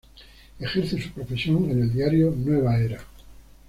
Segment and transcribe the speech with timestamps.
[0.59, 3.01] Ejerce su profesión en el diario Nueva Era.